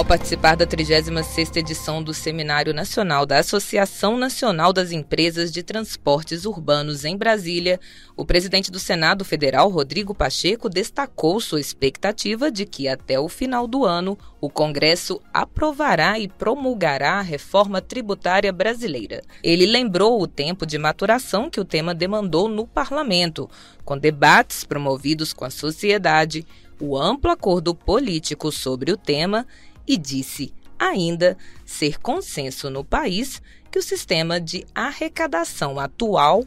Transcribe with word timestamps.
Ao 0.00 0.04
participar 0.04 0.56
da 0.56 0.66
36ª 0.66 1.58
edição 1.58 2.02
do 2.02 2.14
Seminário 2.14 2.72
Nacional 2.72 3.26
da 3.26 3.38
Associação 3.38 4.16
Nacional 4.16 4.72
das 4.72 4.92
Empresas 4.92 5.52
de 5.52 5.62
Transportes 5.62 6.46
Urbanos 6.46 7.04
em 7.04 7.18
Brasília, 7.18 7.78
o 8.16 8.24
presidente 8.24 8.70
do 8.70 8.78
Senado 8.78 9.26
Federal, 9.26 9.68
Rodrigo 9.68 10.14
Pacheco, 10.14 10.70
destacou 10.70 11.38
sua 11.38 11.60
expectativa 11.60 12.50
de 12.50 12.64
que 12.64 12.88
até 12.88 13.20
o 13.20 13.28
final 13.28 13.66
do 13.66 13.84
ano 13.84 14.16
o 14.40 14.48
Congresso 14.48 15.20
aprovará 15.34 16.18
e 16.18 16.28
promulgará 16.28 17.18
a 17.18 17.22
reforma 17.22 17.82
tributária 17.82 18.54
brasileira. 18.54 19.20
Ele 19.44 19.66
lembrou 19.66 20.18
o 20.18 20.26
tempo 20.26 20.64
de 20.64 20.78
maturação 20.78 21.50
que 21.50 21.60
o 21.60 21.64
tema 21.64 21.94
demandou 21.94 22.48
no 22.48 22.66
parlamento, 22.66 23.50
com 23.84 23.98
debates 23.98 24.64
promovidos 24.64 25.34
com 25.34 25.44
a 25.44 25.50
sociedade, 25.50 26.46
o 26.80 26.96
amplo 26.96 27.30
acordo 27.30 27.74
político 27.74 28.50
sobre 28.50 28.90
o 28.90 28.96
tema 28.96 29.46
e 29.86 29.96
disse 29.96 30.52
ainda 30.78 31.36
ser 31.64 32.00
consenso 32.00 32.70
no 32.70 32.84
país 32.84 33.42
que 33.70 33.78
o 33.78 33.82
sistema 33.82 34.40
de 34.40 34.64
arrecadação 34.74 35.78
atual 35.78 36.44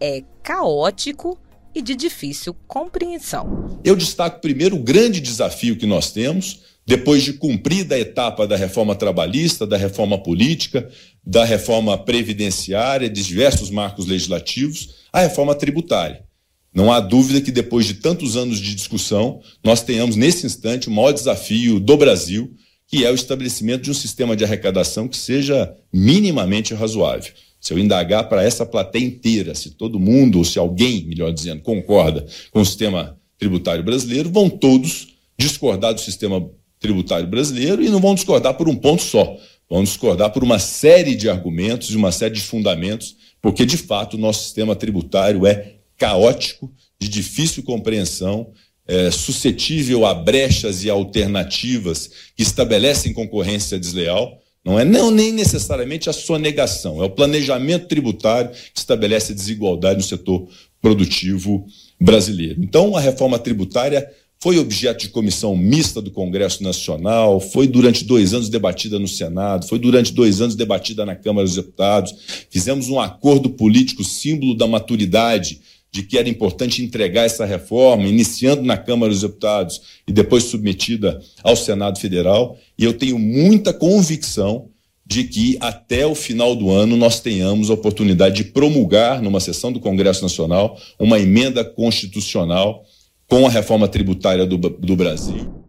é 0.00 0.22
caótico 0.42 1.38
e 1.74 1.80
de 1.80 1.94
difícil 1.94 2.54
compreensão. 2.66 3.80
Eu 3.84 3.94
destaco 3.94 4.40
primeiro 4.40 4.76
o 4.76 4.82
grande 4.82 5.20
desafio 5.20 5.76
que 5.76 5.86
nós 5.86 6.10
temos, 6.10 6.60
depois 6.86 7.22
de 7.22 7.34
cumprida 7.34 7.94
a 7.94 7.98
etapa 7.98 8.46
da 8.46 8.56
reforma 8.56 8.94
trabalhista, 8.94 9.66
da 9.66 9.76
reforma 9.76 10.22
política, 10.22 10.88
da 11.24 11.44
reforma 11.44 11.98
previdenciária, 11.98 13.10
de 13.10 13.22
diversos 13.22 13.70
marcos 13.70 14.06
legislativos, 14.06 14.96
a 15.12 15.20
reforma 15.20 15.54
tributária. 15.54 16.24
Não 16.72 16.92
há 16.92 17.00
dúvida 17.00 17.40
que 17.40 17.50
depois 17.50 17.86
de 17.86 17.94
tantos 17.94 18.36
anos 18.36 18.60
de 18.60 18.74
discussão, 18.74 19.40
nós 19.64 19.82
tenhamos 19.82 20.14
nesse 20.14 20.46
instante 20.46 20.88
o 20.88 20.92
maior 20.92 21.12
desafio 21.12 21.80
do 21.80 21.96
Brasil, 21.96 22.54
que 22.86 23.04
é 23.04 23.10
o 23.10 23.14
estabelecimento 23.14 23.82
de 23.82 23.90
um 23.90 23.94
sistema 23.94 24.36
de 24.36 24.44
arrecadação 24.44 25.08
que 25.08 25.16
seja 25.16 25.74
minimamente 25.92 26.72
razoável. 26.72 27.32
Se 27.60 27.72
eu 27.72 27.78
indagar 27.78 28.28
para 28.28 28.44
essa 28.44 28.64
plateia 28.64 29.04
inteira, 29.04 29.54
se 29.54 29.72
todo 29.72 29.98
mundo, 29.98 30.38
ou 30.38 30.44
se 30.44 30.58
alguém, 30.58 31.04
melhor 31.04 31.32
dizendo, 31.32 31.62
concorda 31.62 32.24
com 32.52 32.60
o 32.60 32.64
sistema 32.64 33.18
tributário 33.38 33.82
brasileiro, 33.82 34.30
vão 34.30 34.48
todos 34.48 35.08
discordar 35.38 35.92
do 35.92 36.00
sistema 36.00 36.48
tributário 36.78 37.26
brasileiro 37.26 37.82
e 37.82 37.88
não 37.88 38.00
vão 38.00 38.14
discordar 38.14 38.54
por 38.54 38.68
um 38.68 38.76
ponto 38.76 39.02
só. 39.02 39.36
Vão 39.68 39.82
discordar 39.82 40.30
por 40.30 40.44
uma 40.44 40.60
série 40.60 41.16
de 41.16 41.28
argumentos 41.28 41.90
e 41.90 41.96
uma 41.96 42.12
série 42.12 42.34
de 42.34 42.40
fundamentos, 42.40 43.16
porque 43.42 43.66
de 43.66 43.76
fato 43.76 44.14
o 44.14 44.20
nosso 44.20 44.44
sistema 44.44 44.76
tributário 44.76 45.44
é 45.44 45.74
caótico, 45.96 46.70
de 46.98 47.08
difícil 47.08 47.62
compreensão 47.62 48.52
é, 48.86 49.10
suscetível 49.10 50.06
a 50.06 50.14
brechas 50.14 50.84
e 50.84 50.90
alternativas 50.90 52.10
que 52.36 52.42
estabelecem 52.42 53.12
concorrência 53.12 53.78
desleal. 53.78 54.40
Não 54.64 54.78
é 54.78 54.84
não, 54.84 55.10
nem 55.10 55.32
necessariamente 55.32 56.10
a 56.10 56.12
sonegação, 56.12 57.00
é 57.00 57.06
o 57.06 57.10
planejamento 57.10 57.86
tributário 57.86 58.50
que 58.50 58.80
estabelece 58.80 59.32
desigualdade 59.32 59.98
no 59.98 60.02
setor 60.02 60.48
produtivo 60.82 61.66
brasileiro. 62.00 62.60
Então, 62.62 62.96
a 62.96 63.00
reforma 63.00 63.38
tributária 63.38 64.08
foi 64.40 64.58
objeto 64.58 65.02
de 65.02 65.08
comissão 65.08 65.56
mista 65.56 66.02
do 66.02 66.10
Congresso 66.10 66.62
Nacional, 66.62 67.40
foi 67.40 67.66
durante 67.66 68.04
dois 68.04 68.34
anos 68.34 68.48
debatida 68.48 68.98
no 68.98 69.08
Senado, 69.08 69.66
foi 69.66 69.78
durante 69.78 70.12
dois 70.12 70.40
anos 70.40 70.54
debatida 70.54 71.06
na 71.06 71.16
Câmara 71.16 71.46
dos 71.46 71.56
Deputados. 71.56 72.14
Fizemos 72.50 72.88
um 72.88 73.00
acordo 73.00 73.50
político, 73.50 74.04
símbolo 74.04 74.54
da 74.54 74.66
maturidade 74.66 75.60
de 75.96 76.02
que 76.02 76.18
era 76.18 76.28
importante 76.28 76.82
entregar 76.82 77.24
essa 77.24 77.46
reforma, 77.46 78.06
iniciando 78.06 78.62
na 78.62 78.76
Câmara 78.76 79.10
dos 79.10 79.22
Deputados 79.22 79.80
e 80.06 80.12
depois 80.12 80.44
submetida 80.44 81.22
ao 81.42 81.56
Senado 81.56 81.98
Federal, 81.98 82.58
e 82.78 82.84
eu 82.84 82.92
tenho 82.92 83.18
muita 83.18 83.72
convicção 83.72 84.68
de 85.06 85.24
que 85.24 85.56
até 85.58 86.06
o 86.06 86.14
final 86.14 86.54
do 86.54 86.70
ano 86.70 86.98
nós 86.98 87.20
tenhamos 87.20 87.70
a 87.70 87.74
oportunidade 87.74 88.36
de 88.36 88.44
promulgar, 88.44 89.22
numa 89.22 89.40
sessão 89.40 89.72
do 89.72 89.80
Congresso 89.80 90.20
Nacional, 90.20 90.78
uma 90.98 91.18
emenda 91.18 91.64
constitucional 91.64 92.84
com 93.26 93.46
a 93.46 93.50
reforma 93.50 93.88
tributária 93.88 94.44
do, 94.44 94.58
do 94.58 94.96
Brasil. 94.96 95.65